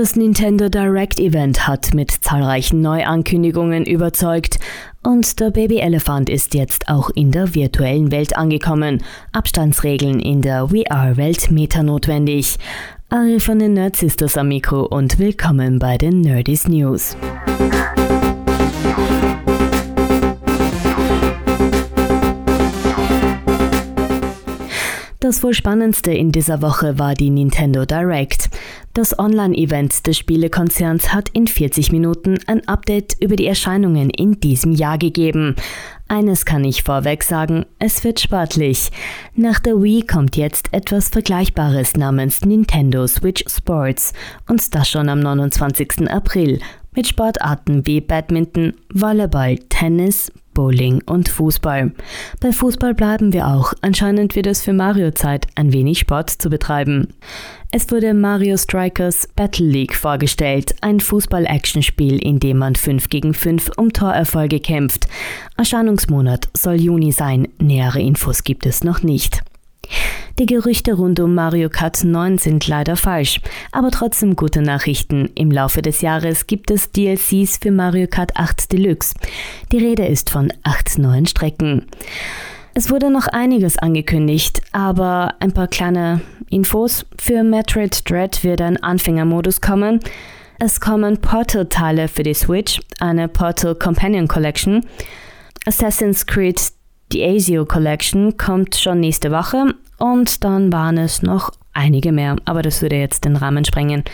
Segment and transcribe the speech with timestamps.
[0.00, 4.60] Das Nintendo Direct Event hat mit zahlreichen Neuankündigungen überzeugt
[5.02, 9.02] und der Babyelefant ist jetzt auch in der virtuellen Welt angekommen.
[9.32, 12.58] Abstandsregeln in der VR-Welt meta notwendig.
[13.08, 17.16] Ari von den Nerd Sisters am Mikro und willkommen bei den Nerdies News.
[25.18, 28.47] Das wohl spannendste in dieser Woche war die Nintendo Direct.
[28.94, 34.72] Das Online-Event des Spielekonzerns hat in 40 Minuten ein Update über die Erscheinungen in diesem
[34.72, 35.56] Jahr gegeben.
[36.08, 38.90] Eines kann ich vorweg sagen, es wird sportlich.
[39.34, 44.14] Nach der Wii kommt jetzt etwas Vergleichbares namens Nintendo Switch Sports
[44.48, 46.10] und das schon am 29.
[46.10, 46.60] April
[46.94, 51.92] mit Sportarten wie Badminton, Volleyball, Tennis, Bowling und Fußball.
[52.40, 53.74] Bei Fußball bleiben wir auch.
[53.80, 57.14] Anscheinend wird es für Mario Zeit, ein wenig Sport zu betreiben.
[57.70, 63.70] Es wurde Mario Strikers Battle League vorgestellt, ein Fußball-Action-Spiel, in dem man 5 gegen 5
[63.76, 65.06] um Torerfolge kämpft.
[65.56, 69.44] Erscheinungsmonat soll Juni sein, nähere Infos gibt es noch nicht.
[70.38, 73.40] Die Gerüchte rund um Mario Kart 9 sind leider falsch,
[73.72, 75.30] aber trotzdem gute Nachrichten.
[75.34, 79.14] Im Laufe des Jahres gibt es DLCs für Mario Kart 8 Deluxe.
[79.72, 81.86] Die Rede ist von acht neuen Strecken.
[82.72, 87.04] Es wurde noch einiges angekündigt, aber ein paar kleine Infos.
[87.18, 89.98] Für Metroid Dread wird ein Anfängermodus kommen.
[90.60, 94.86] Es kommen Portal-Teile für die Switch, eine Portal Companion Collection.
[95.66, 96.60] Assassin's Creed
[97.12, 102.62] die ASIO Collection kommt schon nächste Woche und dann waren es noch einige mehr, aber
[102.62, 104.04] das würde jetzt den Rahmen sprengen.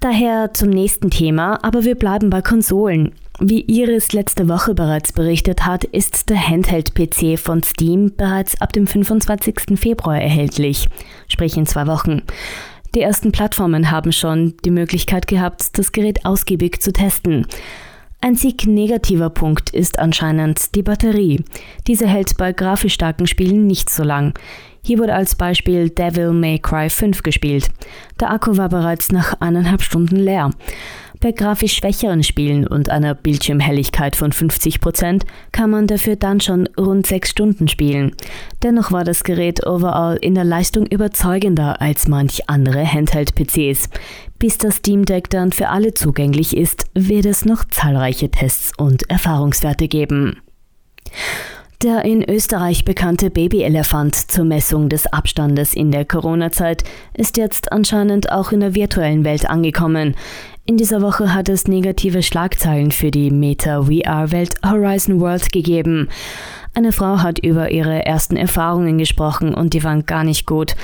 [0.00, 3.12] Daher zum nächsten Thema, aber wir bleiben bei Konsolen.
[3.38, 8.86] Wie Iris letzte Woche bereits berichtet hat, ist der Handheld-PC von Steam bereits ab dem
[8.86, 9.78] 25.
[9.78, 10.88] Februar erhältlich,
[11.28, 12.22] sprich in zwei Wochen.
[12.94, 17.46] Die ersten Plattformen haben schon die Möglichkeit gehabt, das Gerät ausgiebig zu testen.
[18.20, 21.44] Einzig negativer Punkt ist anscheinend die Batterie.
[21.86, 24.34] Diese hält bei grafisch starken Spielen nicht so lang.
[24.82, 27.70] Hier wurde als Beispiel Devil May Cry 5 gespielt.
[28.20, 30.50] Der Akku war bereits nach eineinhalb Stunden leer.
[31.20, 37.06] Bei grafisch schwächeren Spielen und einer Bildschirmhelligkeit von 50% kann man dafür dann schon rund
[37.06, 38.14] 6 Stunden spielen.
[38.62, 43.88] Dennoch war das Gerät overall in der Leistung überzeugender als manch andere Handheld-PCs.
[44.38, 49.08] Bis das Steam Deck dann für alle zugänglich ist, wird es noch zahlreiche Tests und
[49.08, 50.42] Erfahrungswerte geben.
[51.82, 58.32] Der in Österreich bekannte Babyelefant zur Messung des Abstandes in der Corona-Zeit ist jetzt anscheinend
[58.32, 60.14] auch in der virtuellen Welt angekommen.
[60.64, 66.08] In dieser Woche hat es negative Schlagzeilen für die Meta-VR-Welt Horizon World gegeben.
[66.72, 70.76] Eine Frau hat über ihre ersten Erfahrungen gesprochen und die waren gar nicht gut.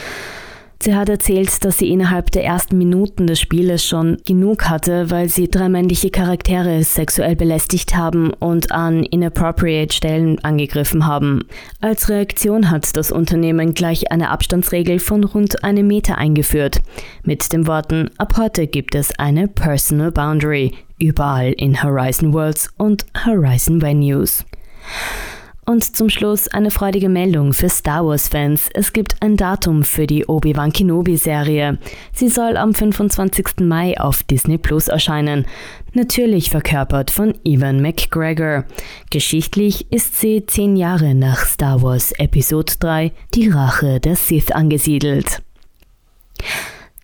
[0.84, 5.28] Sie hat erzählt, dass sie innerhalb der ersten Minuten des Spieles schon genug hatte, weil
[5.28, 11.44] sie drei männliche Charaktere sexuell belästigt haben und an inappropriate Stellen angegriffen haben.
[11.80, 16.82] Als Reaktion hat das Unternehmen gleich eine Abstandsregel von rund einem Meter eingeführt.
[17.22, 23.06] Mit den Worten, ab heute gibt es eine Personal Boundary, überall in Horizon Worlds und
[23.24, 24.44] Horizon Venues.
[25.72, 28.68] Und zum Schluss eine freudige Meldung für Star Wars-Fans.
[28.74, 31.78] Es gibt ein Datum für die Obi-Wan Kenobi-Serie.
[32.12, 33.60] Sie soll am 25.
[33.60, 35.46] Mai auf Disney Plus erscheinen.
[35.94, 38.66] Natürlich verkörpert von Evan McGregor.
[39.08, 45.40] Geschichtlich ist sie zehn Jahre nach Star Wars Episode 3, die Rache der Sith angesiedelt.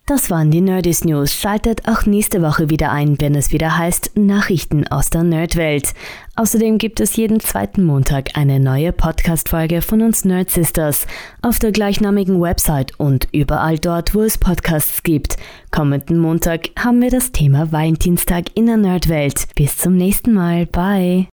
[0.09, 1.35] Das waren die Nerdist News.
[1.35, 5.93] Schaltet auch nächste Woche wieder ein, wenn es wieder heißt Nachrichten aus der Nerdwelt.
[6.35, 11.05] Außerdem gibt es jeden zweiten Montag eine neue Podcast-Folge von uns Nerd Sisters
[11.43, 15.37] auf der gleichnamigen Website und überall dort, wo es Podcasts gibt.
[15.69, 19.45] Kommenden Montag haben wir das Thema Valentinstag in der Nerdwelt.
[19.53, 20.65] Bis zum nächsten Mal.
[20.65, 21.27] Bye.